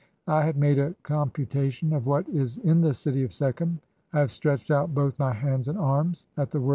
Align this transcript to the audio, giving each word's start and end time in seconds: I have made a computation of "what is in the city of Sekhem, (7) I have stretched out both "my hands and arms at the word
I 0.25 0.41
have 0.45 0.57
made 0.57 0.79
a 0.79 0.95
computation 1.03 1.93
of 1.93 2.07
"what 2.07 2.27
is 2.27 2.57
in 2.57 2.81
the 2.81 2.91
city 2.91 3.21
of 3.23 3.31
Sekhem, 3.31 3.77
(7) 4.07 4.09
I 4.13 4.19
have 4.21 4.31
stretched 4.31 4.71
out 4.71 4.95
both 4.95 5.19
"my 5.19 5.31
hands 5.31 5.67
and 5.67 5.77
arms 5.77 6.25
at 6.37 6.49
the 6.49 6.59
word 6.59 6.69